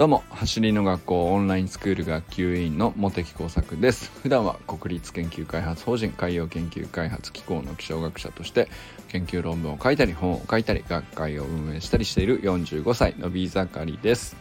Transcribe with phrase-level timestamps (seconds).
[0.00, 4.10] どうも走りの学校オンラインスクール学級委員の茂木耕作です。
[4.22, 8.70] 普段は国立研究開発法人海洋研究開発機構の気象学者として
[9.08, 14.38] 研究論文を書いたり本を書いたり学会を運営したりしている45歳のビー盛りです。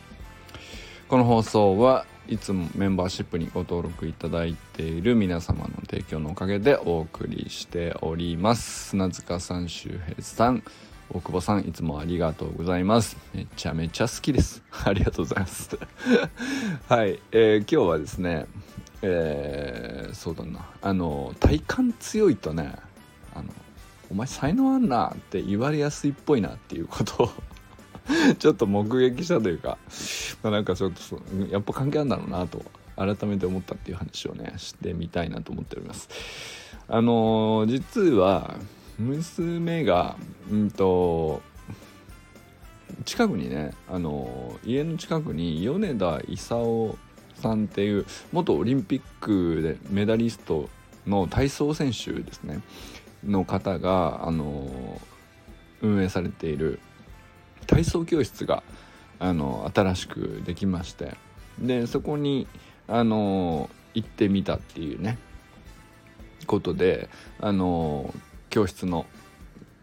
[1.09, 8.91] この放送はいつもメンバーシップにご登録いただいている皆様の提供のおかげでお送りしております。
[8.91, 10.63] 砂塚さん周平さん
[11.11, 13.17] 大久保さんいつもありがとうございます。
[13.33, 14.61] めちゃめちゃ好きです。
[14.85, 15.75] ありがとうございます。
[16.87, 18.45] はい、えー、今日はですね
[19.01, 20.69] えー、そうだな。
[20.83, 22.75] あの体感強いとね
[23.33, 23.49] あの
[24.11, 27.29] お前才能あんなって言われやすいっぽいなっていうことを
[28.37, 29.79] ちょっと目撃したというか、
[30.43, 31.19] まあ、なんかちょっと
[31.49, 32.63] やっぱ関係あるんだろうなと
[32.95, 36.07] 改めて思ったっていう話をねしてみたいなと思っております。
[36.87, 38.55] あの実は
[38.99, 40.17] 娘が
[40.51, 41.41] うんと
[43.05, 46.97] 近くにねあの家の近くに米田勲
[47.35, 50.69] さんっていう元オリンピックでメダリスト
[51.07, 52.61] の体操選手ですね。
[53.25, 55.01] の方があの
[55.81, 56.79] 運営されている
[57.67, 58.63] 体操教室が
[59.19, 61.15] あの新しくできまして。
[61.61, 62.47] でそこに
[62.87, 65.17] あの行ってみたっていうね
[66.47, 67.09] ことで
[67.39, 68.13] あの
[68.49, 69.05] 教室の、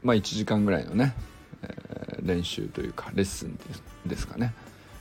[0.03, 1.15] まあ、1時間ぐらいのね、
[1.63, 3.59] えー、練習というかレッスン
[4.07, 4.55] ですかね。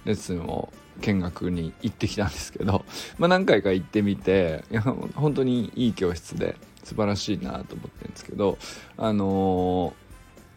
[0.06, 2.86] レッスンを見学に行ってきたんですけど、
[3.18, 8.58] まあ、何回か行ってみていや本当にいい教室で素晴らしいなと思ってるんですけど
[8.96, 9.94] あの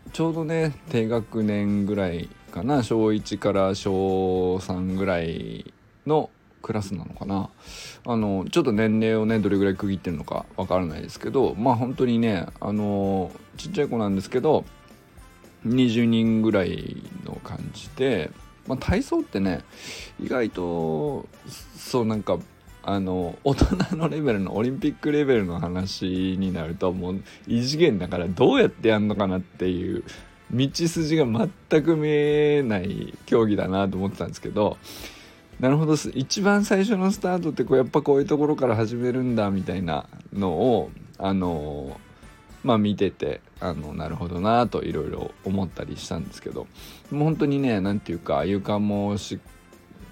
[0.09, 5.73] ー、ちょうどね低学年ぐらいかな小1から小3ぐらい
[6.07, 6.31] の
[6.63, 7.51] クラスなのかな。
[8.07, 14.65] あのちょっと年齢をねどれぐらい区切ってるのかわからないですけどまあ本当にねあのちっちゃい子なんですけど
[15.67, 18.31] 20人ぐらいの感じで、
[18.67, 19.63] まあ、体操ってね
[20.21, 21.29] 意外と
[21.77, 22.39] そうなんか
[22.83, 30.05] あの大人のレベルのオリンピックレベルの話になるともう異次元だからどうやってやんのかなっていう
[30.51, 34.79] 道筋が全く見えない競技だなと思ってたんですけど
[35.61, 42.01] なるほど一番最初のスタートってこうやっぱこういうところから始めるんだみたいなのをあの
[42.63, 46.67] まあ見ててあのなるほどなといろいろ思ったりしたんですけど
[47.11, 49.41] もう本当にね何て言うか床もし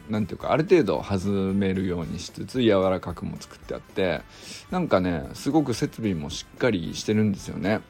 [0.08, 4.22] 何て言うかある程度弾めるようにしつつ柔らかくも作ってあって
[4.70, 7.80] なんかねすごく設備もしっかりしてるんですよね。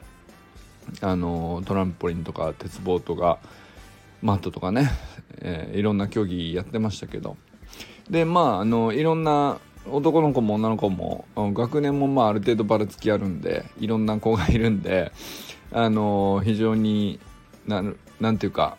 [1.01, 3.39] あのトランポリンとか鉄棒とか
[4.21, 4.91] マットとかね、
[5.39, 7.37] えー、いろんな競技やってましたけど。
[8.09, 9.59] でまああのいろんな
[9.91, 15.11] 男の子も女の子も学年もまあある程度ばらつきあるんでいろんな子がいるんで
[15.71, 17.19] あの非常に
[17.65, 17.83] な
[18.19, 18.77] なんていうか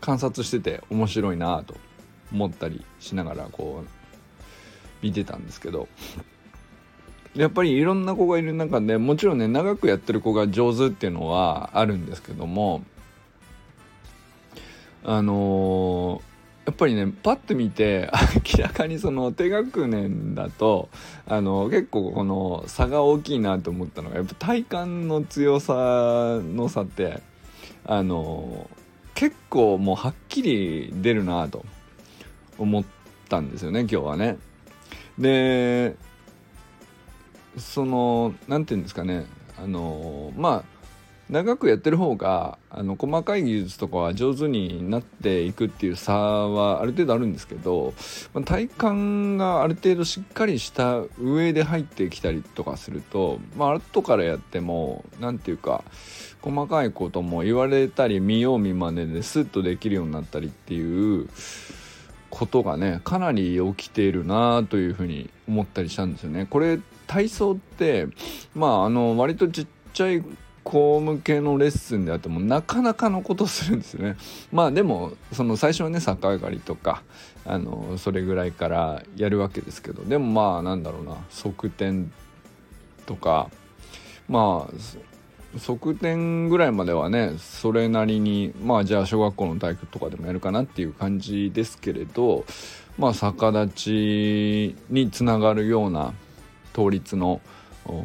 [0.00, 1.74] 観察してて面白いなと
[2.32, 3.88] 思ったりしながらこう
[5.02, 5.88] 見てたんですけど。
[7.34, 12.84] やっぱりいろんな子がいる中でもちろんね長くやってる子が上手っていうのはあるんですけども
[15.04, 16.34] あのー
[16.66, 18.10] やっぱりねパッと見て
[18.56, 20.88] 明らかにその低学年だと
[21.26, 27.20] あの結構この差が大きいなと思ったのがやっぱ体幹の強さの差って
[27.84, 28.70] あの
[29.14, 31.64] 結構もうはっきり出るなと
[32.58, 32.84] 思っ
[33.28, 34.38] たんですよね今日はね。
[35.18, 35.96] で
[37.58, 39.26] その何て言うんですかね
[39.62, 40.73] あのまあ
[41.30, 47.94] 長くやってる方があの細かい技術とかは上手になっていくっていう差はある程度あるんですけど、
[48.34, 55.82] まあ、体幹がある程度しっかりした上で入ってきたりとかすると、まあ後からやっても何て言うか
[56.42, 61.28] 細かいことも言われたり見よう見まねでスッとできるようになったりっていう
[62.28, 66.46] ことがねかなり起きているなというふうに思ったりしたんですよね。
[66.50, 68.08] これ体操って
[68.54, 70.22] まああの割とちっちゃい
[70.74, 74.16] 子向けのレッスンであってもなかなかのことするんですね。
[74.52, 77.04] まあでもその最初はね逆上がりとか
[77.46, 82.06] あのそれぐらいからやるわけですけどでもまあなんだろうな側転
[83.06, 83.50] とか
[84.28, 92.44] まあ側転ぐらいまではねそれなりにまあじゃあ小学校の体育とかでもやるかなっていう感じですけれど
[92.98, 96.14] まあ逆立ちにつながるような
[96.74, 97.40] 倒立の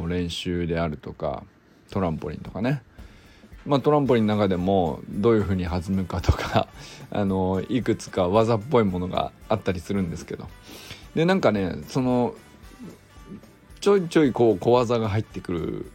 [0.07, 1.43] 練習であるとか
[1.91, 2.81] トランポリンとかね。
[3.65, 6.67] まあ、トランポリンの中でもどういう風に弾むかとか
[7.11, 10.47] あのいくつか技っぽいものがあったりするんですけど。
[11.15, 12.35] でなんかねその
[13.81, 15.91] ちょいちょいこう小技が入ってくる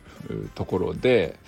[0.54, 1.38] ところで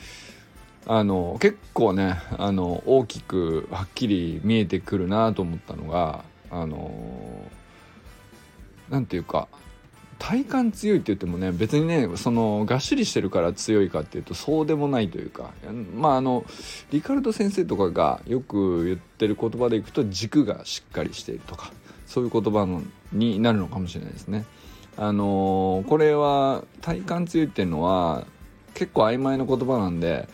[0.86, 7.50] あの結構ねあの大きくはっきり見えてくるなと思ったのがあの
[8.88, 9.48] 何て言うか
[10.18, 15.52] 体幹強いって言ってもね別にねそのがっしりしてるから強いかっていうとそうでもないというか
[15.94, 16.44] まああの
[16.90, 21.72] リカルド先生とかがよく言ってる言葉でいくと軸がしっかりしているとか
[22.06, 22.82] そういう言葉の
[23.12, 24.44] になるのかもしれないですね。
[24.96, 28.26] あのこれは体幹強いっていうのは
[28.72, 30.26] 結構曖昧な言葉なんで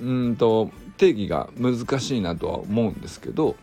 [0.00, 3.56] うんと定義が難しいなとは思うんですけど、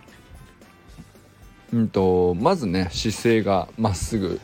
[1.72, 4.40] うんと、まずね姿勢がまっすぐ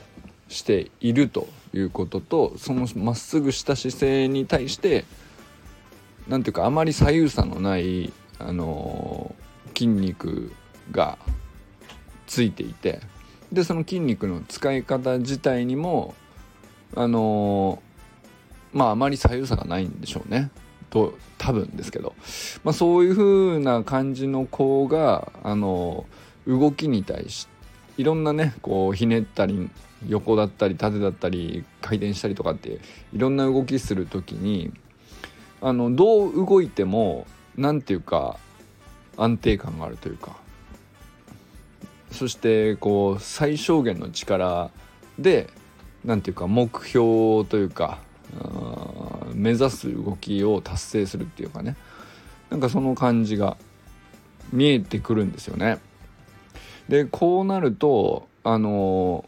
[0.50, 5.06] しているということとそのまっすぐした姿勢に対して
[6.28, 9.36] 何ていうかあまり左右差のないあの
[9.69, 10.51] 筋肉
[10.92, 11.18] が
[12.28, 13.00] ついていて
[13.51, 16.16] でその筋肉の使い方自体にも
[16.96, 17.81] あの
[18.74, 20.51] まああまり左右差がないんでしょうね。
[20.90, 22.16] と多分ですけど、
[22.63, 26.06] まあ、そういう風な感じの子があの
[26.48, 27.59] 動きに対して
[28.00, 29.69] いろんなねこうひねったり
[30.07, 32.80] 横だったり縦だったり回転したりとかって
[33.12, 34.72] いろんな動きする時に
[35.60, 38.38] あのどう動いても何て言うか
[39.18, 40.38] 安定感があるというか
[42.10, 44.72] そしてこう最小限の力
[45.19, 45.50] で
[46.06, 48.00] 何て言うか目標というか
[49.34, 51.75] 目指す動きを達成するっていうかね
[52.50, 53.57] なんかその感じが
[54.54, 55.80] 見えてくるんですよね。
[56.89, 59.24] でこうなるとあの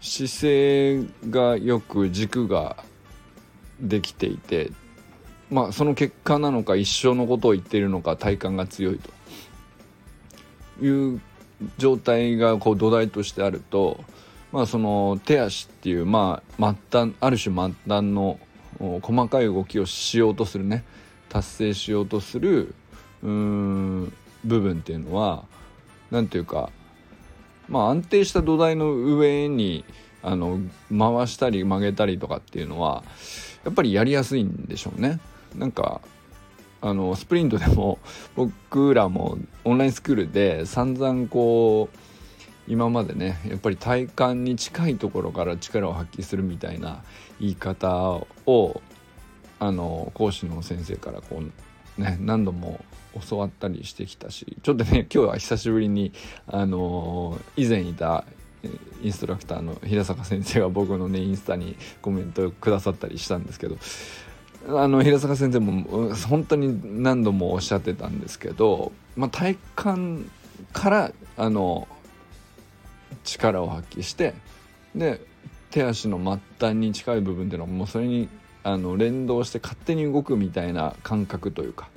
[0.00, 2.76] 姿勢がよく軸が
[3.80, 4.70] できていて
[5.50, 9.10] まあその結果なのか一生のことを言っているのか体幹が強いと。
[10.80, 11.20] いう
[11.76, 14.04] 状態がこう土台としてあると
[14.52, 18.38] まあその手足っていうまあ末端ある種末端の
[19.02, 20.84] 細かい動きをしようとするね。
[21.28, 22.74] 達成しようとする
[23.22, 24.10] 部
[24.44, 25.44] 分っていうのは
[26.10, 26.70] 何ていうか
[27.68, 29.84] まあ安定した土台の上に
[30.22, 30.60] あの
[30.90, 33.04] 回したり曲げたりとかっていうのは
[33.64, 35.20] やっぱりやりやすいんでしょうね。
[35.56, 36.00] なんか
[36.80, 37.98] あのスプリントでも
[38.36, 41.98] 僕らもオンラインスクールで散々こう
[42.68, 47.02] 今までねやっぱり体幹に近いところから力を発揮するみたいな
[47.40, 48.82] 言い方を
[49.58, 51.42] あの講師の先生からこ
[51.98, 52.84] うね何度も
[53.28, 56.12] 教わったりしてきたしちょっとね 今日は久しぶりに
[56.46, 58.24] あの以前いた
[59.02, 63.78] インストラクターの平坂先生が僕のねインスタにコメントくださったりしたんですけど
[64.68, 70.28] あの平坂先生も本当に何度もおっしゃってたんですけど、まあ、体幹
[70.72, 71.86] からあの
[73.24, 74.34] 力を発揮して
[74.94, 75.20] で
[75.70, 78.28] 手足の末端に近い部分っていうのはもうそれに
[78.62, 81.88] あの連動して勝手に動くみたいな感覚というか、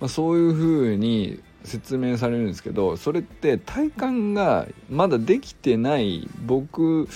[0.00, 7.08] まあ、そういう風に説明されるんですけどそれって体幹がまだできてない僕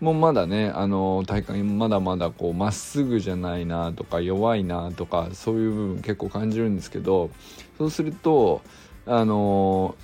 [0.00, 7.30] もまだねあの体幹まだまだこうまっすぐじゃないなとか弱いなとかそういう部分結構感じるんですけど
[7.78, 8.62] そうすると
[9.06, 9.94] あの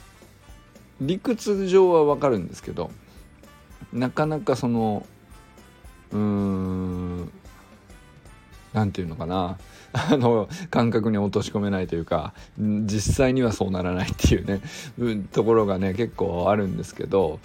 [1.00, 2.90] 理屈上はわかるんですけど
[3.92, 5.06] なかなかその
[6.12, 7.30] うーん
[8.76, 9.56] 何て言うのかな
[10.12, 14.60] あの感覚に落とし込めないというか実際にはそうならないっていうね
[15.32, 17.40] ところがね結構あるんですけど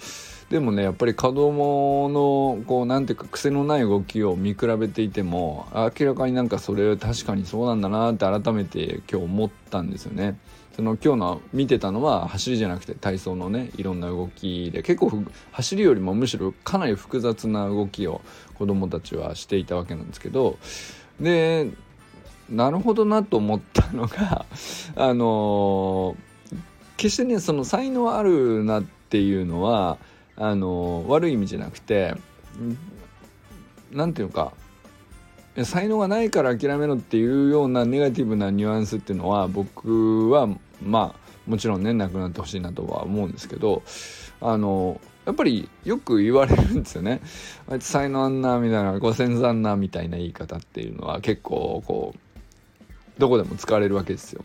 [0.50, 10.36] でもねやっぱり子供のこうなんていうか癖のない動きを見比べていても明らかになんかそれ確かにそうなんだなって改めて今日思ったんですよね。
[10.76, 15.22] その今日の見てたのは走りじゃなくて体操のねいろんな動きで結構
[15.52, 18.22] 走りよりもむしろかなり複雑な動きを
[18.54, 20.58] 子どもたちはしていたわけなんですけど
[21.22, 21.70] で
[22.50, 24.44] なるほどなと思ったのが
[24.96, 26.16] あの、
[26.96, 29.98] 決してねその才能あるなっていうのは
[30.36, 32.14] あの、悪い意味じゃなくて
[33.92, 34.52] 何て言うか
[35.64, 40.48] 才能がないから諦めろっていうようなネガティブなニュアンスっていうのは僕は
[40.82, 43.82] まあもちろんねなくなってほしいなとは思うんですけど
[44.40, 47.20] あのやっぱりよく言われるんですよね。
[47.68, 54.42] あいつ才能あんなみたいなご先祖あんなみたいな言い方っていうのは結構こうどこでも使われるわけですよ。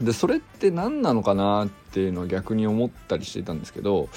[0.00, 4.08] でそれって何なのかなっていうのは逆に思ったりしてたんですけど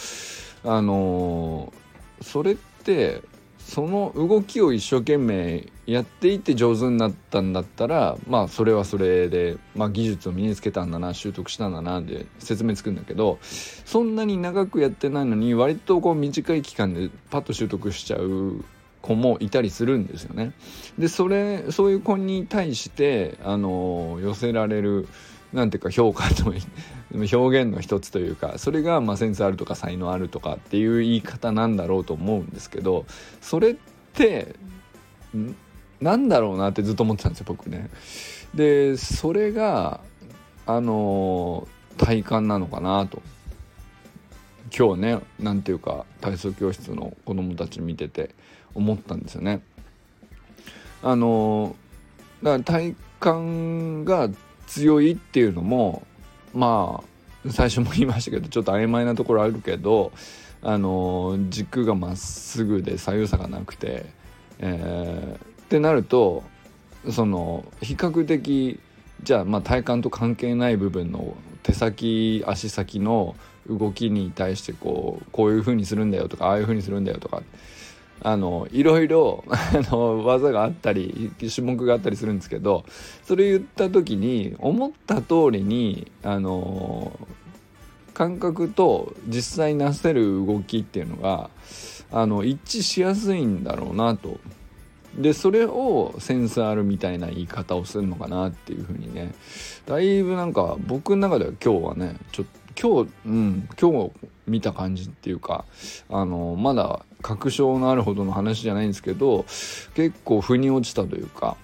[0.63, 1.73] あの
[2.21, 3.21] それって
[3.65, 18.63] その動きを一生懸命やっていて上手になったんだったらまあそれはそれで、まあ、技術を身につけたんだな習得したんだなで説明つくんだけどそんなに長くやってないのに割とこう短い期間でパッと習得しちゃう
[19.01, 20.53] 子もいたりするんですよね。
[20.97, 25.07] でそれそういう子に対してあの寄せられる
[25.55, 26.53] なんていうか評価と
[27.15, 33.05] 表現の一つというかそれがまあセンスあるとか才能あるとかっていう言い方なんだろうと思うんですけど
[33.41, 33.75] それっ
[34.13, 34.55] て
[36.01, 37.89] なんだろうなってずっと思ってたんですよ僕ね。
[38.53, 40.01] でそれが
[40.65, 43.21] あの体感なのかなと
[44.77, 48.35] 今日ね何ていうか体操教室の子供たち見てて
[48.73, 49.61] 思ったんですよね。
[51.01, 51.77] あの
[52.43, 54.29] だから体感が
[54.67, 56.05] 強いっていうのも
[56.53, 57.01] ま
[57.45, 60.11] あ最初も言いましたけどちょっと曖昧なところあるけど
[60.61, 64.05] あの軸がまっすぐで左右差がなくて、
[64.59, 66.43] えー、ってなると
[67.11, 68.79] その比較的
[69.21, 73.35] じゃあまあ体幹と関係ない部分の手先足先の
[73.69, 77.41] 動きに対してこうこういう風にするんだよとかああいう風にするんだよとか
[78.21, 82.85] あのいろいろあの技があったり種目があったりするんですけど
[83.23, 87.19] それ言った時に思った通りにあの
[88.13, 91.49] 感覚と実際なせる動きっていうのが
[92.11, 94.39] あの一致しやすいんだろうなと。
[95.17, 99.33] でそれをセンスあるみたいな言い方をするのかなっていうふうにね
[99.85, 104.11] だいぶなんか僕の中では今日はねちょっと今日うん今日
[104.47, 105.65] 見た感じっていうか
[106.09, 109.45] あのまだ確証のあるほどの話じゃないんですけど
[109.95, 111.57] 結構腑に落ちたというか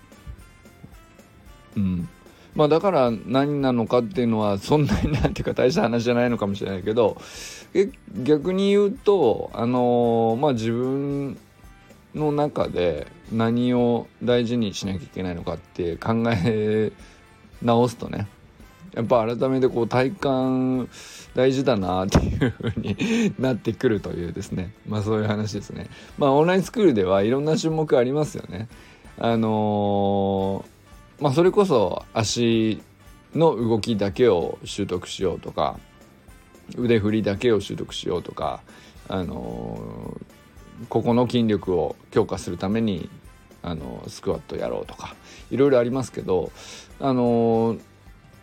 [1.76, 2.10] うん。
[2.56, 7.18] まあだから何なのかっていうのはそんなになんていうか大した話じゃないのかもしれないけど
[8.24, 11.38] 逆に言うとあのまあ自分
[12.14, 16.92] の中で何を大事にしなきゃいけないのかって考え
[17.62, 18.28] 直すとね
[18.94, 20.90] やっぱ改めてこう体感
[21.34, 24.74] 大事だなっていう風になってくるというですね。
[24.88, 25.88] まあそういう話ですね。
[26.18, 28.68] まあオンラインスクールではいろんな種目ありますよね。
[29.18, 32.82] あのー、まあそれこそ足
[33.34, 35.80] の動きだけを習得しようとか
[36.78, 38.62] 腕振りだけを習得しようとか
[39.08, 43.10] あのー、ここの筋力を強化するために
[43.64, 45.16] あのスクワットやろうとか
[45.50, 46.52] いろいろありますけど
[47.00, 47.91] あのー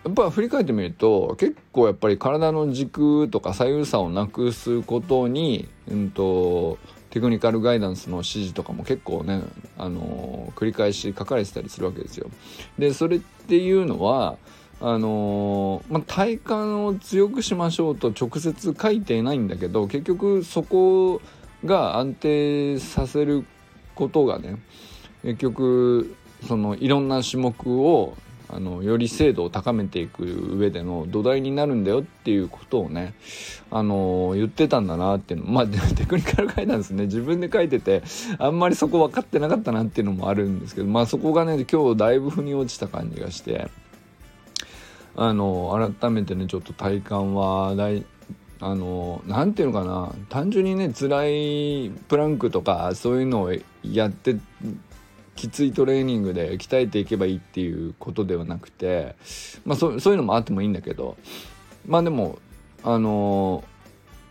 [0.04, 6.78] やっぱ振り返ってみると結構やっぱり体の軸とか左右差をなくすことに、うんと、
[7.10, 9.42] テクニカルガイダンスの指示とかも結構ね、
[9.76, 12.30] あのー、繰り返し書かれてたりするわけですよ。
[12.78, 14.36] でそれっていうのは
[14.80, 21.20] あのー、まあ、体幹を強くしましょうと直接書いていないんだけど結局そこ
[21.64, 23.44] が安定させる
[23.96, 24.56] ことがね
[25.22, 26.14] 結局
[26.46, 28.16] そのいろんな種目を
[28.50, 30.24] あのより精度を高めていく
[30.56, 33.14] 上での土台になるんだよっていうことをね
[33.70, 38.02] あの言ってたんだなっていうのまあテクニカルガイダンスね自分で書いてて
[38.38, 43.68] あんまりそこ分かってなかったなっていうのもあるんですけどまあそこがね今日だいぶ腑に落ちた感じがして
[45.14, 48.04] あの改めてねちょっと体感は大
[48.60, 53.52] あの何ていうのかな単純にね辛いプランクとかそういうのを
[53.82, 54.36] やって
[55.38, 59.14] きついトレーニングで鍛えていけばいいっていうことではなくて
[59.64, 61.16] まあそそういうのもあってもいいんだけど
[61.86, 62.40] まあでも
[62.82, 63.62] あの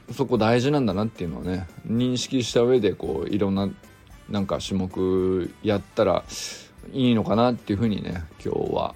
[0.10, 3.70] ー、そこ大事なんだなっていうのをね認識した上でこういろんな
[4.30, 6.26] なんか種目やったら
[6.92, 8.94] いいのかなっていうふうにね今日は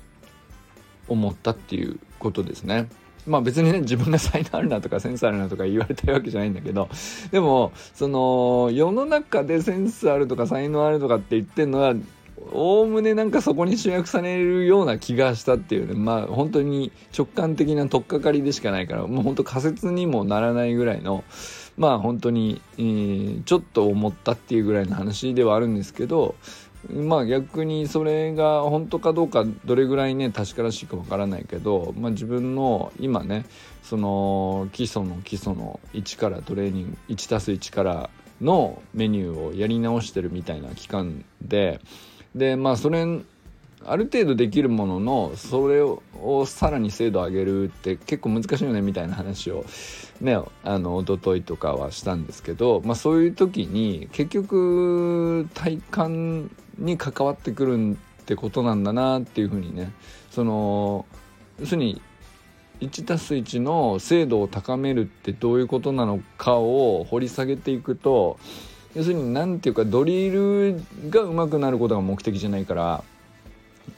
[1.08, 2.90] 思ったっていうことですね。
[3.28, 6.90] まあ別にね自分が才能あるなとかセンスあるなとか言われたいわけじゃないんだけど
[7.32, 11.94] でもその世の中でセンスあるとか才能あるとかって言ってんのは
[12.52, 15.94] おおむねなんかそこに集約されるような気がしたっていうね。
[15.94, 21.24] まあ本当に直感的な取っかかりでしかないからもう本当仮説にもならないぐらいの
[21.78, 26.36] まあ本当に、えー、ちょっと思ったっていうぐらいの話ではあるんですけど
[26.90, 33.46] まあ逆にそれが本当かどうかどれぐらいね確からしいかわからないけど、まあ、自分の今ね
[33.84, 38.10] その基礎の基礎の1からトレーニング 1+1 から
[38.42, 41.80] のメニューをやり直してるみたいな期間で
[42.36, 43.06] でまあそれ
[43.86, 46.02] ある程度できるもののそれを
[46.46, 49.66] さらに精度上げるって結構難しいよねみたいな話を
[50.20, 59.92] ねあの一昨日とかはしたんですけど、まあ、そういう時に結局体感に関わってくるってことなんだなっていうふうにね
[60.30, 61.06] その
[61.60, 62.02] 要するに
[62.82, 68.40] 1+1 の精度を高めるってどういうことなのかを掘り下げていくと
[68.96, 73.04] 要するに何て言うかドリルが上手くなることが目的じゃないから、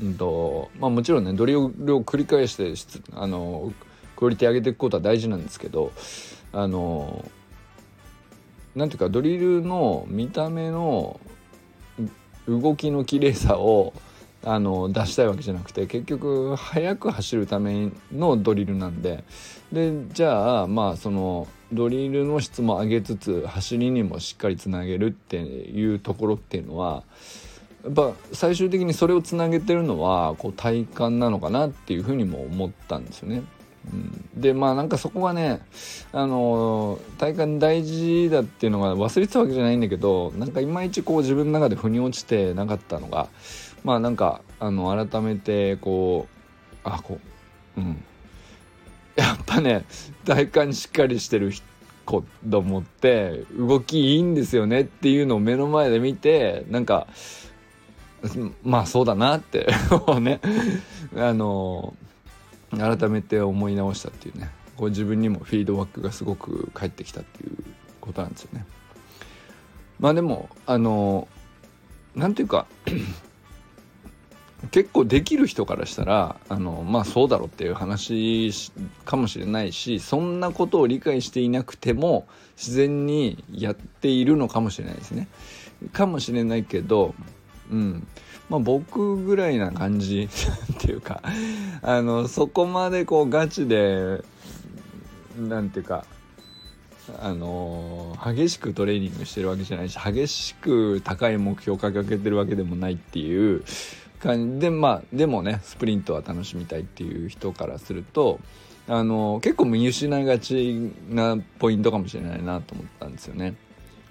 [0.02, 1.70] うんとまあ、もちろんねドリルを
[2.04, 2.74] 繰り返して
[3.14, 3.72] あの
[4.16, 5.92] クオリティ上げていくことは大事なんですけど
[6.52, 7.24] あの
[8.76, 11.20] なんていうかドリルの見た目の
[12.48, 13.94] 動きの綺麗さを
[14.46, 19.24] あの出したいわけじゃなくて結局速く走るためのドリルなんで
[19.72, 27.04] でじゃあまあそのドリルの質も上げつつ走りにもしっかりつなげるっていうところっていうのは
[27.84, 33.44] やっぱ最終的にそれをつなげてるのはこう体幹なのかなっていうふうにも思ったんですよね。
[33.92, 35.60] うん、でまあなんかそこはね
[36.14, 43.28] あの体幹大事だっていうのが忘れてたわけじゃないんだけどなんかいまいちこう自分の中で腑に落ちてなかったのが
[43.84, 47.20] まあなんかあの改めてこうあこ
[47.78, 48.04] ううん
[49.18, 49.84] やっぱね
[50.26, 51.52] 体幹しっかりしてる
[52.06, 57.08] 子供って動きいいんですよねっていうのを目の前で見てなんか
[58.64, 59.68] まあそうだなって
[60.22, 60.40] ね
[61.16, 61.94] あの
[62.72, 67.52] 改めて思い直したっていうねこう自分にもフィードバックがすごく返ってきたっていう
[68.02, 68.66] ことなんですよね。
[70.00, 71.28] まあでもあの
[72.16, 72.66] なんていうか
[74.72, 78.72] 結構できる人からしたらあのまあそうだろうっていう話
[79.06, 85.28] かもしれないしそんなことを理解していなくても自然にやっているのかもしれないですね。
[85.92, 87.14] かもしれないけど、
[87.74, 88.08] うん
[88.50, 91.22] まあ、僕ぐらいな感じ っていうか
[91.82, 94.24] あのそこまでこうガチで
[95.40, 96.06] なんていうか
[97.20, 103.64] あの激しくトレーニングしてるわけじゃないし激しく高い目標を掲げてるわけでもないっていう
[104.20, 108.40] 感じでまあでもねスプリントは楽しみたいっていう人からすると
[108.88, 113.56] あの結構見失いがちなポイントかもしれないなと思ったんですよね。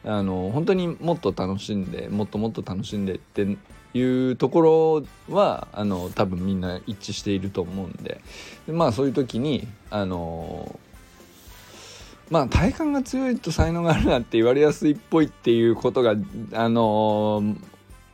[0.04, 3.56] あの本当にもっと楽しんでもっともっと楽しんでって
[3.94, 4.60] いうとこ
[5.28, 8.20] ろはあの多分みんな一致していると思うんで。
[8.66, 10.78] でまあそういう時にあの
[12.30, 16.14] まあ体幹が強いと才能があるなって言われやすいっぽいっていうことが
[16.54, 17.42] あの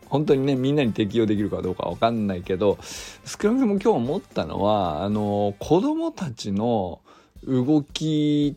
[0.06, 2.78] 本当にねみんなに適用できるかどうかわかんないけど
[3.24, 7.00] 少なくとも今日思ったのはあの子供たちの
[7.44, 8.56] 動き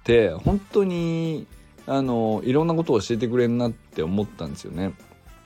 [0.00, 1.46] って本当に
[1.92, 4.94] あのいろんなことを教えてくれるなって思ったんですよね。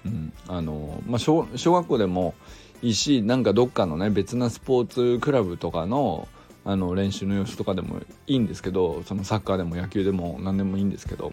[0.05, 2.35] うん、あのまあ小小学校でも
[2.83, 6.29] いいしなんかどっかのね別なスポーツクラブとかの
[6.65, 11.33] あの練習の様子とかでもいいんですけどそのサッカーでも野球でも何でもいいんですけど。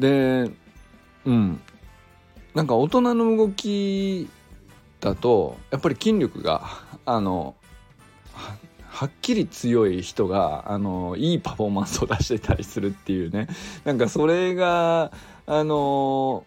[0.00, 0.50] で
[1.24, 1.60] うん。
[2.54, 4.28] なんか大人の動き
[5.00, 6.66] だとやっぱり筋力が
[7.06, 7.54] あの
[9.02, 13.48] はっきり強い人があのいいパフォーマンスを出してたりするっていうね
[13.84, 15.10] なんかそれが
[15.44, 16.46] あの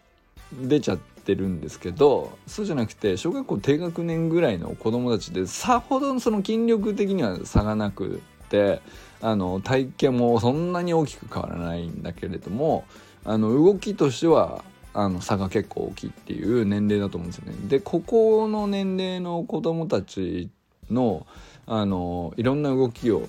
[0.62, 8.80] 出ちゃってるんですけどそうじゃなくて小学校低学年ぐらいの子供たちでさほどその筋力的には差がなくって
[9.20, 12.86] あの体型もそんなに大きく変わらないんだけれども
[13.26, 14.64] あの動きとしては
[14.94, 17.68] あの差が結構大きいっていう年齢だと思うんですよね。
[17.68, 20.48] でここの年齢の子供たち
[20.90, 21.26] の
[21.66, 23.26] あのいろんな動きを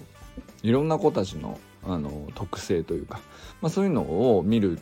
[0.63, 3.21] いろんな子たちのあの特性というか、
[3.61, 4.01] まあ、そういうの
[4.37, 4.79] を見る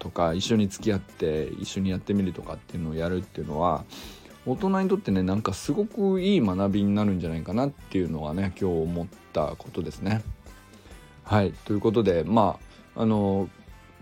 [0.00, 3.84] とか一緒に付き合って一緒にやってみるとかっていうのをやるっていうのは
[4.44, 10.22] 大人にとってねなんかすごくいい学びになるんじゃないかなっていうのはね今日思ったことですね。
[11.22, 12.58] はいということでま
[12.96, 13.48] ああの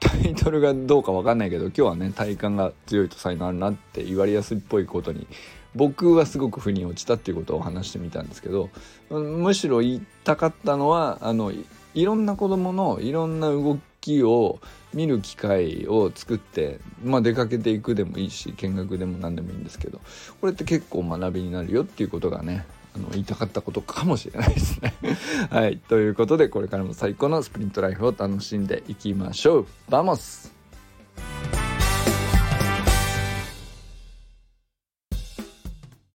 [0.08, 5.26] タイトルがどうか分かんないけど今日はね体幹が強いと才能あるなって言われやすいっぽいことに
[5.74, 8.70] 僕はすごく腑に落ちたっていうことを話してみたんですけど
[9.10, 11.52] むしろ言いたかったのはあの
[11.94, 14.60] いろんな子供のいろんな動きを
[14.94, 20.00] 見る機会を作って、まあ、出かけていくでもいいし見学でも何でもいいんですけど
[20.40, 22.64] これって結構学びになるよっていうことがね
[22.96, 24.94] あの言いたかったことかもしれないですね。
[25.50, 25.76] はい。
[25.76, 29.66] ということでこれからも最高のスプリントライフを楽しんでいきましょう。
[29.88, 30.52] Vamos。